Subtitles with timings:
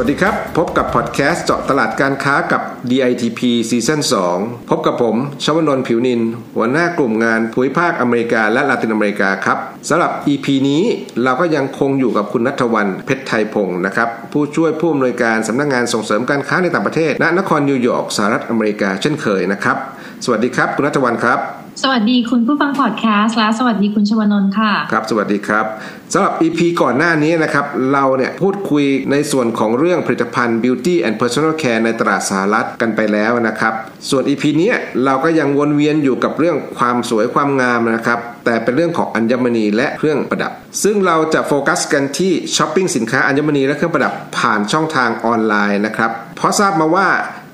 [0.00, 3.40] วัสดีครับ พบกับพอดแคสต์เจาะตลาดการค้ากับ DITP
[3.70, 4.00] ซีซั่น
[4.34, 6.20] 2พบกับผมชวนนท์ผิวนิน
[6.56, 10.82] หัวหน้ากลุ่มงานภูมิภาคอเมริกาและลาตินอเมริกาครับสำหรับ EP นี้
[11.22, 19.76] เราก็ยังคงอยู่กับคุณนัทวันเพชรไทยพงศ์นะครับ ผู้ช่วยผู้อำนวยการสำนักงานส่งเสริมการค้าในต่างประเทศณนครนิวยอร์กสหรัฐอเมริกาเช่นเคยนะครับ
[20.24, 21.40] สวัสดีครับ คุณนัทวันครับ
[21.82, 25.66] สวัสดีคุณผู้ฟังพอดแคสต์และสวัสดีคุณชวนนท์ค่ะ ครับ สวัสดีครับ
[26.12, 33.72] สำหรับ EP ก่อนหน้านี้นะครับ เราเนี่ยพูดคุยในส่วนของเรื่องผลิตภัณฑ์ Beauty and Personal Care ในตลาดสหรัฐกันไปแล้วนะครับ
[34.10, 34.72] ส่วน EP นี้
[35.04, 40.52] เราก็ยังวนเวียนอยู่กับเรื่องความสวยความงามนะครับ แต่เป็นเรื่องของอัญมณีและเครื่องประดับ
[40.82, 47.08] ซึ่งเราจะโฟกัสกันที่ช้อปปิ้งสินค้าอัญมณีและเครื่องประดับผ่านช่องทางออนไลน์นะครับเพราะทราบมาว่า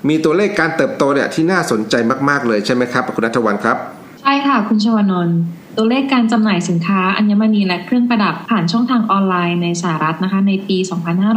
[0.09, 1.95] มีตัวเลขการเติบโตเนี่ยที่น่าสนใจ
[2.29, 3.79] มากๆเลยใช่ไหมครับคุณนัทวันครับ
[4.23, 5.39] ใช่ค่ะคุณชวนนท์
[5.77, 10.77] ตัวเลขการจำหน่ายสินค้าอัญมณีและเครื่องประดับผ่านช่องทางออนไลน์ในสหรัฐนะคะ ในปี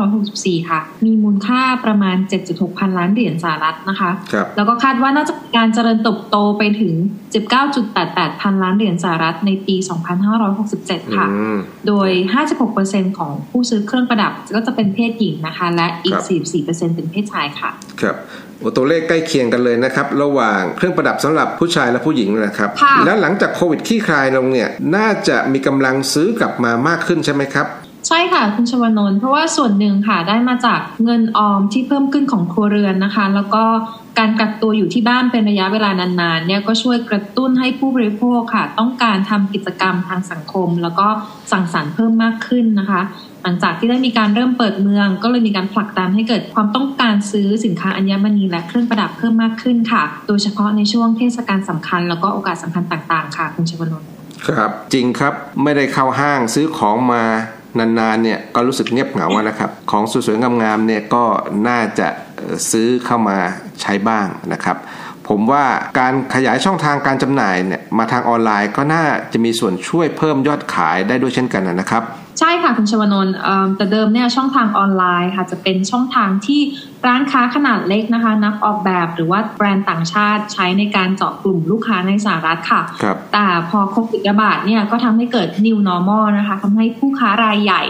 [0.05, 2.15] 2564 ค่ะ มีมูลค่าประมาณ
[2.47, 6.93] 7.6 พันล้านเหรียญสหรัฐนะคะครับแล้วก็คาดว่าน่าจะมีการเจริญเติบโตไปถึง
[7.35, 9.75] 19.88 พันล้านเหรียญสหรัฐในปี
[10.45, 12.09] 2567 ค่ะอืมโดย
[12.65, 17.69] 56%ของผู้ซื้อเครื่องประดับก็จะเป็นเพศหญิงนะคะ และอีคกรับ44%เป็นเพศชายค่ะ
[18.01, 18.15] ครับ
[18.59, 27.67] โอ้ตัวเลขใกล้เคียงกันเลยนะครับ ระหว่างเครื่องประดับสำหรับผู้ชายและผู้หญิงนะครับค่ะแล้วหลังจากโควิดขี้คลายลงเนี่ย น่าจะมีกำลังซื้อกลับมามากขึ้นใช่ไหมครับ
[28.07, 33.63] ใช่ค่ะ คุณชวนนท์เพราะว่าส่วนหนึ่งค่ะได้มาจากเงินออมที่เพิ่มขึ้นของครัวเรือนนะคะ แล้วก็
[34.19, 41.07] การกักตัวอยู่ที่บ้านเป็นระยะเวลานานๆเนี่ยก็ช่วยกระตุ้นให้ผู้บริโภคค่ะ ต้องการทำกิจกรรมทางสังคม แล้วก็
[41.51, 43.01] สั่งสรรค์เพิ่มมากขึ้นนะคะ
[43.43, 54.09] หลังจากที่ได้มีการเริ่มเปิดเมือง ก็เลยมีการผลักดันให้เกิดความต้องการซื้อสินค้าอัญมณีและเครื่องประดับเพิ่มมากขึ้นค่ะ โดยเฉพาะในช่วงเทศกาลสำคัญ แล้วก็โอกาสสำคัญต่างๆ ค่ะคุณชวนนท์
[54.47, 55.33] ครับจริงครับ
[55.63, 57.23] ไม่ได้เข้าห้างซื้อของมา
[57.79, 61.23] นานๆเนี่ยก็รู้สึกเงียบเหงาอะนะครับ ของสวยๆงามๆเนี่ยก็
[61.67, 62.07] น่าจะ
[62.71, 63.37] ซื้อเข้ามา
[63.81, 64.77] ใช้บ้างนะครับ
[65.27, 65.65] ผมว่า
[65.99, 69.03] การขยายช่องทางการจำหน่ายเนี่ยมาทางออนไลน์ก็น่า
[69.33, 72.03] จะมีส่วนช่วยเพิ่มยอดขายได้ด้วยเช่นกันนะครับ
[72.39, 76.61] ใช่ค่ะคุณชวนนท์เอิ่มแต่เดิมเนี่ยช่องทางออนไลน์ค่ะจะเป็นช่องทางที่
[77.07, 87.83] ร้านค้าขนาดเล็กนะคะ นักออกแบบหรือว่าแบรนด์ต่างชาติใช้ในการเจาะกลุ่มลูกค้าในสหรัฐค่ะครับแต่พอโควิดระบาดเนี่ยก็ทำให้เกิด new normal นะคะทำให้ผู้ค้ารายใหญ่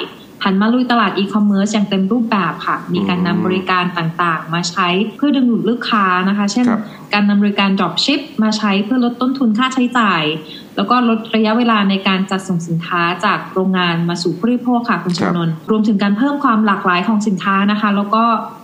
[0.44, 6.82] หันมาลุยตลาดอีคอมเมิร์ซอย่างเต็มรูปแบบค่ะ มีการนำบริการต่างๆ มาใช้เพื่อดึงดูดลูกค้านะคะ เช่นครับ
[7.14, 10.24] การนำบริการ dropship มาใช้เพื่อลดต้นทุนค่าใช้จ่าย
[10.78, 18.24] แล้วก็ลดระยะเวลาในการจัดส่งสินค้าจากโรงงานมาสู่ผู้บริโภคค่ะคุณชวนนท์รวมถึงการเพิ่มความหลากหลายของสินค้านะคะ แล้วก็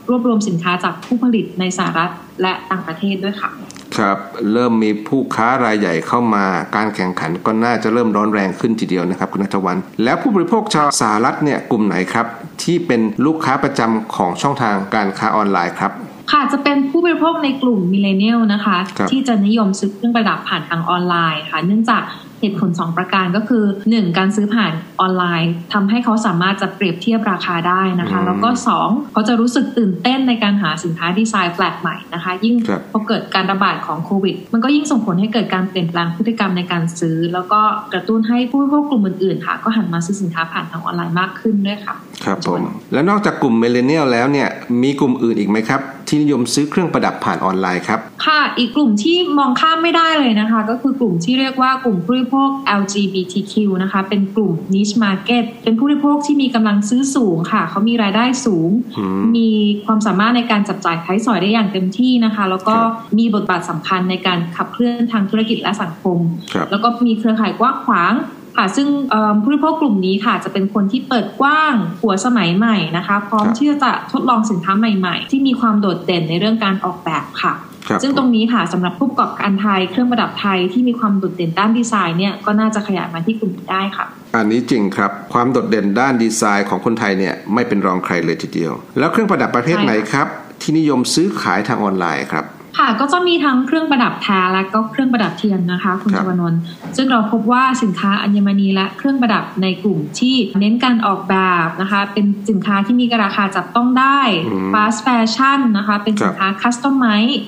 [0.10, 2.12] รวบรวมสินค้าจากผู้ผลิตในสหรัฐ
[2.42, 3.50] และต่างประเทศด้วยค่ะ
[3.98, 4.18] ครับ
[4.54, 6.46] เริ่มมีผู้ค้ารายใหญ่เข้ามา
[6.76, 12.26] การแข่งขันก็น่าจะเริ่มร้อนแรงขึ้นทีเดียวนะครับคุณนัทวัน แล้วผู้บริโภคชาวสหรัฐเนี่ยกลุ่มไหนครับ
[12.64, 15.92] ที่เป็นลูกค้าประจำของช่องทางการค้าออนไลน์ครับ
[16.32, 22.04] ค่ะจะเป็นผู้บริโภคในกลุ่ม millennial นะคะครับที่จะนิยมซื้อเครื่องประดับผ่านทางออนไลน์ค่ะ เนื่องจาก
[22.44, 24.18] เหตุผล 2 ประการก็คือ 1.
[24.18, 28.50] การซื้อผ่านออนไลน์ทำให้เขาสามารถจะเปรียบเทียบราคาได้นะคะอืมแล้วก็
[28.82, 29.14] 2.
[29.14, 37.62] เขาจะรู้สึกตื่นเต้นในการหาสินค้าดีไซน์แปลกใหม่นะคะ ยิ่งครับพอเกิดการระบาดของโควิด มันก็ยิ่งส่งผลให้เกิดการเปลี่ยนแปลงพฤติกรรมในการซื้อ แล้วก็
[37.94, 42.62] กระตุ้นให้ผู้บริโภคกลุ่มอื่นๆค่ะ ก็หันมาซื้อสินค้าผ่านทางออนไลน์มากขึ้นด้วยค่ะ ครับผม
[42.94, 44.50] แล้วนอกจากกลุ่ม millennial แล้วเนี่ย
[44.84, 52.50] มีกลุ่มอื่นอีกไหมครับ ที่นิยมซื้อเครื่องประดับผ่านออนไลน์ครับ ค่ะอีกกลุ่มที่มองข้ามไม่ได้เลยนะคะ ก็คือกลุ่มที่เรียกว่ากลุ่มผู้บริโภค
[52.82, 59.50] LGBTQ นะคะ เป็นกลุ่ม niche market เป็นผู้บริโภคที่มีกำลังซื้อสูงค่ะ เขามีรายได้สูงอืมมี
[59.86, 66.18] ความสามารถในการจับจ่ายใช้สอยได้อย่างเต็มที่นะคะ แล้วก็ครับมีบทบาทสำคัญในการขับเคลื่อนทางธุรกิจและสังคม
[66.54, 68.14] ครับแล้วก็มีเครือข่ายกว้างขวาง
[68.58, 77.54] ค่ะซึ่งเอิ่มผู้บริโภคกลุ่มนี้ค่ะ จะเป็นคนที่เปิดกว้างหัวสมัยใหม่นะคะ พร้อมครับที่จะทดลองสินค้าใหม่ ๆ ที่มีความโดดเด่นในเรื่องการออกแบบค่ะ
[77.88, 84.06] ครับซึ่งตรงนี้ค่ะสำหรับผู้ประกอบการไทยเครื่องประดับไทยที่มีความโดดเด่นด้านดีไซน์เนี่ยก็น่าจะขยายมาที่กลุ่มนี้ได้ค่ะ
[84.36, 90.28] อันนี้จริงครับ ความโดดเด่นด้านดีไซน์ของคนไทยเนี่ยไม่เป็นรองใครเลยทีเดียว แล้วเครื่องประดับประเภทใช่ค่ะไหนครับ
[90.62, 92.46] ที่นิยมซื้อขายทางออนไลน์ครับ
[92.78, 96.60] ค่ะก็จะมีทั้งเครื่องประดับแท้และก็เครื่องประดับเทียมนะคะ คุณครัชบวนนท์
[96.98, 101.36] ซึ่งเราพบว่าสินค้าอัญมณีและเครื่องประดับในกลุ่มที่เน้นการออกแบ
[101.66, 107.06] บนะคะ เป็นสินค้าที่มีราคาจับต้องได้อืม fast fashion นะคะ เป็นสินค้า customize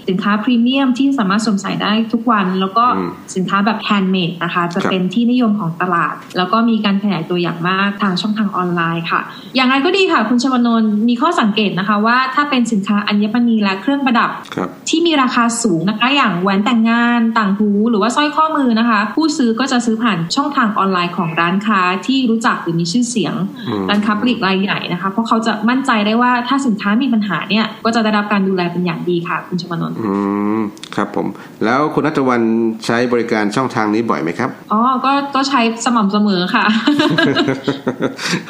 [0.10, 9.22] สินค้าพรีเมียมที่สามารถสวมใส่ได้ทุกวัน แล้วก็อืมสินค้าแบบแฮนด์เมดนะคะ จะครับเป็นที่นิยมของตลาด แล้วก็มีการขยายตัวอย่างมากทางช่องทางออนไลน์ค่ะ
[9.56, 23.36] อย่างไรก็ดีค่ะ คุณชวนนท์มีข้อสังเกตนะคะว่าถ้าเป็นสินค้าอัญมณีและเครื่องประดับครับที่มีราคาสูงนะคะ อย่างแหวนแต่งงานต่างหูหรือว่าสร้อยข้อมือนะคะ ผู้ซื้อก็จะซื้อผ่านช่องทางออนไลน์ของร้านค้าที่รู้จักหรือมีชื่อเสียง
[23.68, 30.14] อืมร้านค้าปลีกรายใหญ่นะคะ เพราะเขาจะมั่นใจได้ว่าถ้าสินค้ามีปัญหาเนี่ยก็จะได้รับการดูแลเป็นอย่างดีค่ะ คุณชมนนท์อื
[30.60, 30.62] ม
[30.96, 31.28] ครับผม
[31.66, 32.42] แล้วคุณนัทวัน
[32.86, 36.66] ใช้บริการช่องทางนี้บ่อยไหมครับอ๋อก็ก็ใช้สม่ำเสมอค่ะ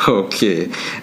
[0.04, 0.40] โอเค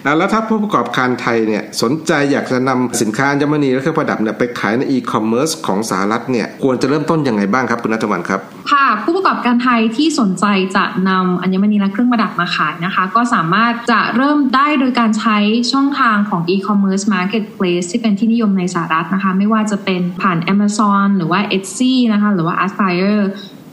[0.05, 8.39] อะแล้วถ้าผู้ประกอบการไทยเนี่ยสนใจอยากจะนำสินค้าอัญมณีและเครื่องประดับเนี่ยไปขายในอีคอมเมิร์ซของสหรัฐเนี่ยควรจะเริ่มต้นยังไงบ้างครับคุณนัทวันครับ
[8.71, 10.45] ค่ะ ผู้ประกอบการไทยที่สนใจ
[10.75, 15.37] จะนำอัญมณีและเครื่องประดับมาขายนะคะ ก็สามารถจะเริ่มได้โดยการใช้
[15.71, 23.21] ช่องทางของ e-commerce marketplace ที่เป็นที่นิยมในสหรัฐนะคะ ไม่ว่าจะเป็นผ่าน Amazon หรือว่า Etsy นะคะหรือว่า Aspire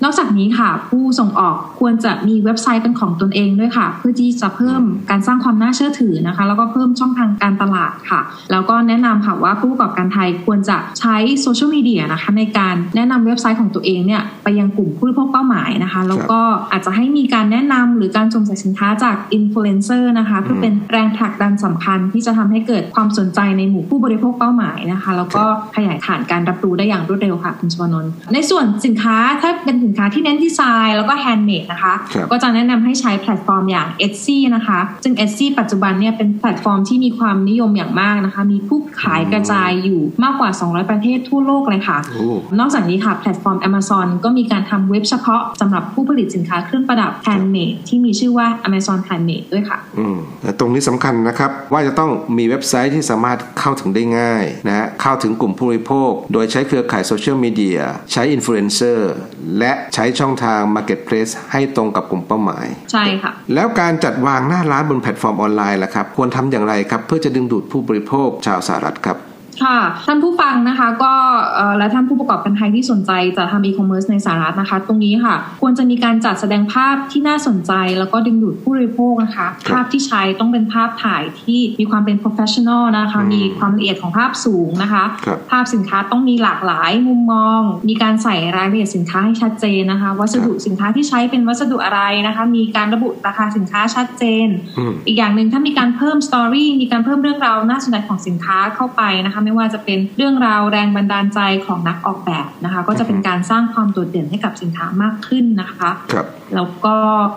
[0.03, 8.21] นอกจากนี้ค่ะ ผู้ส่งออกควรจะมีเว็บไซต์เป็นของตนเองด้วยค่ะ เพื่อที่จะเพิ่มการสร้างความน่าเชื่อถือนะคะ แล้วก็เพิ่มช่องทางการตลาดค่ะ
[8.53, 16.41] แล้วก็แนะนำค่ะว่าผู้ประกอบการไทยควรจะใช้โซเชียลมีเดียนะคะในการแนะนำเว็บไซต์ของตัวเองเนี่ยไปยังกลุ่มผู้บริโภคเป้าหมายนะคะ แล้วก็
[16.71, 25.45] อาจจะให้มีการแนะนำหรือการสวมใส่สินค้าจากอินฟลูเอนเซอร์นะคะเพื่อเป็นแรงผลักดันสำคัญที่จะทำให้เกิดความสนใจในหมู่ผู้บริโภคเป้าหมายนะคะ แล้วก็
[25.77, 42.27] ขยายฐานการรับรู้ได้อย่างรวดเร็วค่ะคุณชวนนท์ในส่วนสินค้าถ้าเป็นสินค้าที่เน้นดีไซน์แล้วก็แฮนด์เมดนะคะครับก็จะแนะนำให้ใช้แพลตฟอร์มอย่าง Etsy นะคะ ซึ่ง Etsy ปัจจุบันเนี่ยเป็นแพลตฟอร์มที่มีความนิยมอย่างมากนะคะ มีผู้ขายกระจายอยู่มากกว่า 200 ประเทศทั่วโลกเลยค่ะโอ้
[42.59, 57.81] นอกจากนี้ค่ะแพลตฟอร์ม Amazon ก็มีการทำเว็บเฉพาะสำหรับผู้ผลิตสินค้าเครื่องประดับแฮนด์เมดที่มีชื่อว่า Amazon Handmade ด้วยค่ะอืมแต่ตรงนี้สำคัญนะครับว่าจะต้องมีเว็บไซต์ที่สามารถเข้าถึงได้ง่ายนะฮะเข้าถึงกลุ่มผู้บริโภค โดยใช้เครือข่ายโซเชียลมีเดีย
[58.13, 59.13] ใช้อินฟลูเอนเซอร์
[59.59, 69.19] และใช้ช่องทาง Marketplace ให้ตรงกับกลุ่มเป้าหมาย ใช่ค่ะ แล้วการจัดวางหน้าร้านบนแพลตฟอร์มออนไลน์ล่ะครับ ควรทำอย่างไรครับ เพื่อจะดึงดูดผู้บริโภคชาวสหรัฐครับ
[69.63, 71.13] ค่ะ ท่านผู้ฟังนะคะก็
[71.55, 106.95] เอ่อและท่านผู้ประกอบการไทยที่สนใจจะทำอีคอมเมิร์ซในสหรัฐนะคะ ตรงนี้ค่ะ ควรจะมีการจัดแสดงภาพที่น่าสนใจ แล้วก็ดึงดูดผู้บริโภคนะคะครับภาพที่ใช้ต้องเป็นภาพถ่ายที่มีความเป็น professional นะคะอืมมีความละเอียดของภาพสูงนะคะครับภาพสินค้าต้องมีหลากหลายมุมมอง มีการใส่รายละเอียดสินค้าให้ชัดเจนนะคะ วัสดุสินค้าที่ใช้เป็นวัสดุอะไรนะคะ มีการระบุราคาสินค้าชัดเจนอืมอีกอย่างหนึ่งถ้ามีการเพิ่มสตอรี่มีการเพิ่มเรื่องราวน่าสนใจของสินค้าเข้าไปนะคะไม่ว่าจะเป็นเรื่องราวแรงบันดาลใจของนักออกแบบนะคะ ก็จะเป็นการสร้างความโดดเด่นให้กับสินค้ามากขึ้นนะคะครับ แล้วก็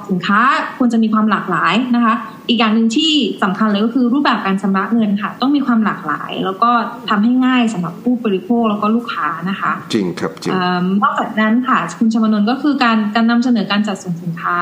[0.09, 0.39] สินค้า
[0.77, 2.15] ควรจะมีความหลากหลายนะคะ
[2.47, 3.11] อีกอย่างหนึ่งที่
[3.43, 6.71] สำคัญเลยก็คือรูปแบบการชำระเงินค่ะ ต้องมีความหลากหลาย แล้วก็
[7.09, 14.57] ทำให้ง่ายสำหรับผู้บริโภคแล้วก็ลูกค้านะคะ จริงครับจริงเอิ่มนอกจากนั้นค่ะคุณชมนนท์ก็คือการการนำเสนอการจัดส่งสินค้า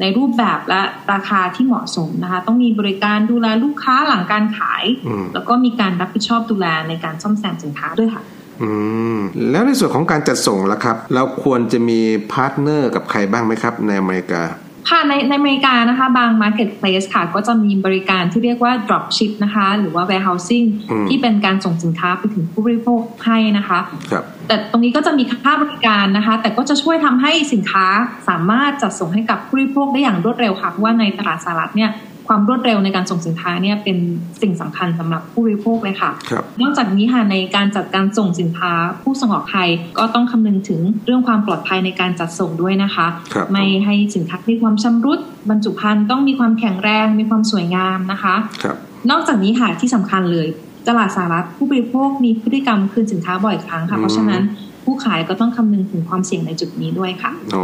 [0.00, 0.82] ในรูปแบบและ
[1.12, 8.33] ราคาที่เหมาะสมนะคะ ต้องมีบริการดูแลลูกค้าหลังการขายอืมแล้วก็มีการรับผิดชอบดูแลในการซ่อมแซมสินค้าด้วยค่ะอืม
[9.50, 12.00] แล้วในส่วนของการจัดส่งล่ะครับ เราควรจะมี
[12.32, 14.42] พาร์ทเนอร์กับใครบ้างไหมครับ ในอเมริกา
[14.90, 23.78] ค่ะในในอเมริกานะคะบาง marketplace ค่ะ ก็จะมีบริการที่เรียกว่า drop ship นะคะ หรือว่า warehousing อืมที่เป็นการส่งสินค้าไปถึงผู้บริโภคให้นะคะ
[24.10, 27.86] ครับแต่ตรงนี้ก็จะมีค่าบริการนะคะ แต่ก็จะช่วยทำให้สินค้า
[28.28, 31.90] สามารถจัดส่งให้กับผู้บริโภคได้อย่างรวดเร็วค่ะ เพราะว่าในตลาดสหรัฐเนี่ย
[32.28, 33.98] ความรวดเร็วในการส่งสินค้าเนี่ยเป็น
[34.42, 45.18] สิ่งสำคัญสำหรับผู้บริโภคเลยค่ะครับนอกจากนี้ค่ะในการจัดการส่งสินค้าผู้ส่งออกไทยก็ต้องคำนึงถึงเรื่องความปลอดภัยในการจัดส่งด้วยนะคะครับไม่ให้สินค้ามีความชำรุด
[45.50, 48.76] บรรจุภัณฑ์ต้องมีความแข็งแรงมีความสวยงามนะคะครับ
[49.10, 50.48] นอกจากนี้ค่ะที่สำคัญเลย
[50.88, 54.42] ตลาดสหรัฐผู้บริโภคมีพฤติกรรมคืนสินค้าบ่อยครั้งค่ะอืมเพราะฉะนั้น
[54.84, 57.62] ผู้ขายก็ต้องคำนึงถึงความเสี่ยงในจุดนี้ด้วยค่ะโอ้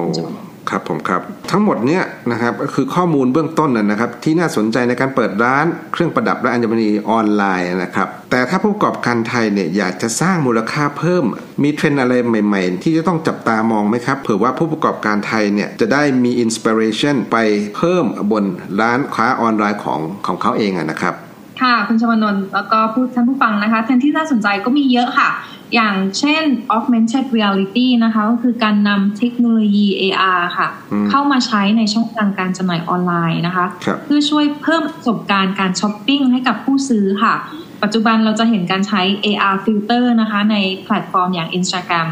[0.68, 2.02] ครับผมครับ ทั้งหมดเนี้ย
[2.32, 11.24] นะครับก็คือข้อมูลเบื้องต้นนะนะครับ ที่น่าสนใจในการเปิดร้านเครื่องประดับและอัญมณีออนไลน์นะครับ แต่ถ้าผู้ประกอบการไทยเนี่ยอยากจะสร้างมูลค่าเพิ่ม
[11.62, 12.14] มีเทรนด์อะไร
[12.46, 17.36] ใหม่ๆ ที่จะต้องจับตามองไหมครับเผื่อว่าผู้ประกอบการไทยเนี่ยจะได้มี inspiration ไป
[17.76, 18.44] เพิ่มบน
[18.80, 21.16] ร้านค้าออนไลน์ของของเขาเองนะครับ
[21.60, 25.30] ค่ะ คุณชวนนท์แล้วก็ผู้ท่านผู้ฟังนะคะ เทรนด์ที่น่าสนใจก็มีเยอะค่ะ
[25.74, 26.44] อย่างเช่น
[26.76, 37.34] augmented reality นะคะ ก็คือการนำเทคโนโลยี AR ค่ะอืมเข้ามาใช้ในช่องทางการจำหน่ายออนไลน์นะคะครับเพื่อช่วยเพิ่มประสบการณ์การช้อปปิ้งให้กับผู้ซื้อค่ะ
[37.82, 42.08] ปัจจุบันเราจะเห็นการใช้ AR filter นะคะ ในแพลตฟอร์มอย่าง Instagram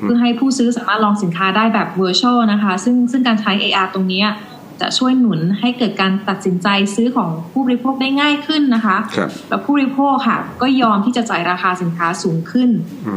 [0.00, 4.22] เพื่อให้ผู้ซื้อสามารถลองสินค้าได้แบบ virtual นะคะ ซึ่งซึ่งการใช้ AR ตรงนี้
[4.80, 8.96] จะช่วยหนุนให้เกิดการตัดสินใจซื้อของผู้บริโภคได้ง่ายขึ้นนะคะ
[9.48, 12.70] แล้วผู้บริโภคค่ะ ก็ยอมที่จะจ่ายราคาสินค้าสูงขึ้น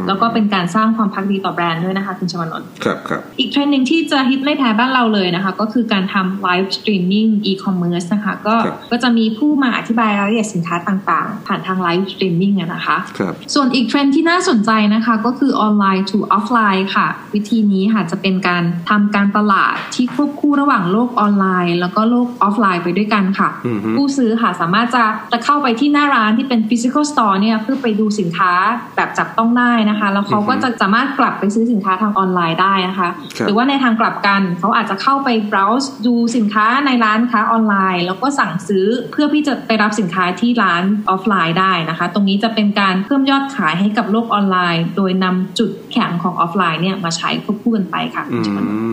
[0.06, 8.56] แล้วก็เป็นการสร้างความภักดีต่อแบรนด์ด้วยนะคะคุณชวนนท์ครับครับอีกเทรนด์หนึ่งที่จะฮิตไม่แพ้บ้านเราเลยนะคะ ก็คือการทำไลฟ์สตรีมมิ่งอีคอมเมิร์ซนะคะก็
[8.90, 23.48] ก็จะมีผู้มาอธิบายรายละเอียดสินค้าต่างๆ ผ่านทางไลฟ์สตรีมมิ่งนะคะครับส่วนอีกเทรนด์ที่น่าสนใจนะคะก็คือออนไลน์ to ออฟไลน์ค่ะ วิธีนี้ค่ะจะเป็นการทำการตลาดที่ควบคู่ระหว่างโลกออนไลน์ แล้วก็โลกออฟไลน์ไปด้วยกันค่ะ
[23.96, 28.52] ผู้ซื้อค่ะสามารถจะจะเข้าไปที่หน้าร้านที่เป็น physical store เนี่ยเพื่อไปดูสินค้า
[28.96, 33.08] แบบจับต้องได้นะคะ แล้วเขาก็จะสามารถกลับไปซื้อสินค้าทางออนไลน์ได้นะคะ
[33.46, 48.38] หรือว่าในทางกลับกันเขาอาจจะเข้าไป browse ดูสินค้าในร้านค้าออนไลน์ แล้วก็สั่งซื้อเพื่อที่จะไปรับสินค้าที่ร้านออฟไลน์ได้นะคะ ตรงนี้จะเป็นการเพิ่มยอดขายให้กับโลกออนไลน์ โดยนำจุดแข็งของออฟไลน์เนี่ยมาใช้ควบคู่กันไปค่ะอื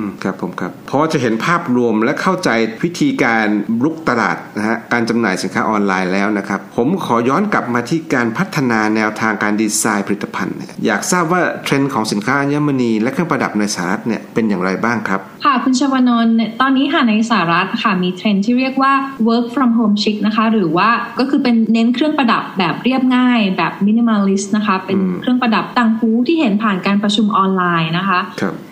[0.02, 2.50] มครับผมครับพอจะเห็นภาพรวมและเข้าใจ
[2.84, 3.48] วิธีการ
[3.84, 10.56] รุกตลาดนะฮะการจำหน่ายสินค้าออนไลน์แล้วนะครับ ผมขอย้อนกลับมาที่การพัฒนาแนวทางการดีไซน์ผลิตภัณฑ์
[10.86, 18.94] อยากทราบว่าเทรนด์ของสินค้าอัญมณีและเครื่องประดับในสหรัฐเนี่ยเป็นอย่างไรบ้างครับ ค่ะคุณชวนนท์ตอนนี้ค่ะในสหรัฐค่ะมีเทรนด์ที่เรียกว่า
[19.28, 20.90] work from home chic นะคะหรือว่า
[21.20, 28.20] ก็คือเป็นเน้นเครื่องประดับแบบเรียบง่าย แบบ minimalist นะคะเป็นเครื่องประดับต่างหูที่เห็นผ่านการประชุมออนไลน์นะคะ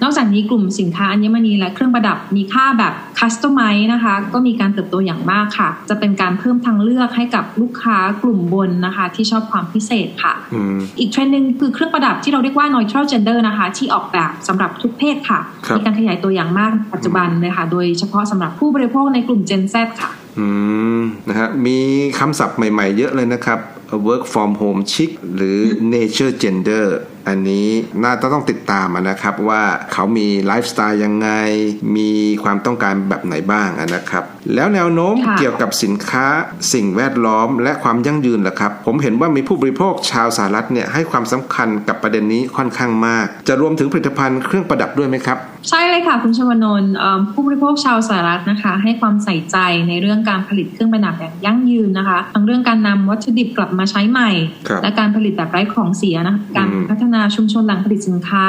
[0.03, 10.33] นอกจากนี้กลุ่มสินค้าอัญมณีและเครื่องประดับมีค่าแบบ customize นะคะ ก็มีการเติบโตอย่างมากค่ะ จะเป็นการเพิ่มทางเลือกให้กับลูกค้ากลุ่มบนนะคะ ที่ชอบความพิเศษค่ะ
[10.99, 15.39] อีกเทรนด์หนึ่งคือเครื่องประดับที่เราเรียกว่า neutral gender นะคะ ที่ออกแบบสำหรับทุกเพศค่ะ
[15.75, 20.45] มีการขยายตัวอย่างมากปัจจุบันเลยค่ะ โดยเฉพาะสำหรับผู้บริโภคในกลุ่ม Gen Z ค่ะอื
[20.99, 21.77] มนะฮะมี
[22.19, 23.59] คำศัพท์ใหม่ๆเยอะเลยนะครับ
[24.07, 25.57] work from home chic หรือ
[25.93, 26.85] nature gender
[27.27, 27.67] อันนี้
[28.03, 29.61] น่าจะต้องติดตามนะครับว่า
[29.93, 31.29] เขามีไลฟ์สไตล์ยังไง
[31.97, 32.11] มี
[32.43, 34.23] ความต้องการแบบไหนบ้างนะครับ
[34.55, 36.25] แล้วแนวโน้มเกี่ยวกับสินค้า
[36.73, 45.37] สิ่งแวดล้อม และความยั่งยืนล่ะครับ ผมเห็นว่ามีผู้บริโภคชาวสหรัฐเนี่ยให้ความสำคัญกับประเด็นนี้ค่อนข้างมาก จะรวมถึงผลิตภัณฑ์เครื่องประดับด้วยไหมครับ
[45.69, 46.93] ใช่เลยค่ะ คุณชวนนท์
[47.33, 54.31] ผู้บริโภคชาวสหรัฐนะคะ ให้ความใส่ใจในเรื่องการผลิตเครื่องประดับแบบยั่งยืนนะคะ ทั้งเรื่องการนำวัตถุดิบกลับมาใช้ใหม่
[54.83, 58.45] และการผลิตแบบไร้ของเสียนะคะการพัฒนาชุมชนหลังผลิตสินค้า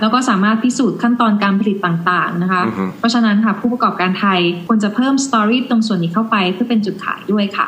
[0.00, 2.62] แล้วก็สามารถพิสูจน์ขั้นตอนการผลิตต่างๆนะคะ
[2.98, 7.66] เพราะฉะนั้นค่ะผู้ประกอบการไทยควรจะเพิ่มสตอรี่ตรงส่วนนี้เข้าไปเพื่อเป็นจุดขายด้วยค่ะ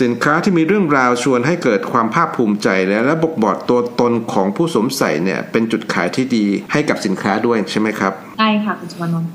[0.00, 9.28] สินค้าที่มีเรื่องราวชวนให้เกิดความภาคภูมิใจและและบกบอดตัวตนของผู้สวมใส่เนี่ยเป็นจุดขายที่ดีให้กับสินค้าด้วยใช่ไหมครับ ใช่ค่ะคุณชวนนท์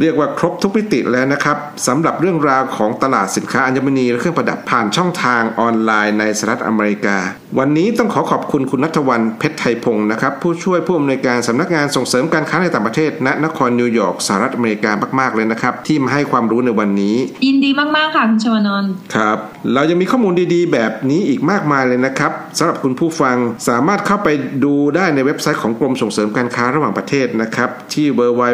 [0.00, 7.16] เรียกว่าครบทุกมิติแล้วนะครับสำหรับเรื่องราวของตลาดสินค้าอัญมณีและเครื่องประดับผ่านช่องทางออนไลน์ในสหรัฐอเมริกา
[7.58, 19.38] วันนี้ต้องขอขอบคุณคุณนัทวันเพชรไทยพงศ์นะครับผู้ช่วยผู้อำนวยการสำนักงานส่งเสริมการค้าในต่างประเทศณนครนิวยอร์กสหรัฐอเมริกามากๆเลยนะครับ ที่มาให้ความรู้ในวันนี้ ยินดีมากๆค่ะคุณชวนนท์ครับ
[19.74, 23.36] เรายังมีข้อมูลดีๆ แบบนี้อีกมากมายเลยนะครับสำหรับคุณผู้ฟัง
[23.68, 24.28] สามารถเข้าไป
[24.64, 28.45] ดูได้ในเว็บไซต์ของกรมส่งเสริมการค้าระหว่างประเทศนะครับที่ www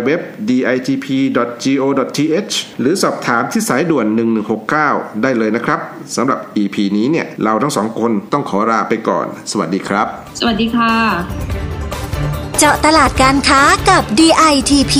[0.48, 4.06] ditp.go.th หรือสอบถามที่สายด่วน
[4.64, 5.80] 1169 ได้เลยนะครับ
[6.16, 10.06] สำหรับ EP นี้เนี่ยเราทั้งสองคนต้องขอลาไปก่อน สวัสดีครับ
[10.40, 10.92] สวัสดีค่ะ
[12.58, 14.94] เจาะตลาดการค้ากับ DITP